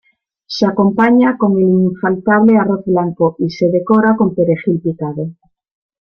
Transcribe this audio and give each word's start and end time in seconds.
Se 0.47 0.65
acompaña 0.65 1.37
con 1.37 1.51
el 1.57 1.69
infaltable 1.91 2.57
arroz 2.57 2.83
blanco, 2.87 3.35
y 3.37 3.51
se 3.51 3.67
decora 3.69 4.15
con 4.17 4.33
perejil 4.33 4.81
picado. 4.81 5.27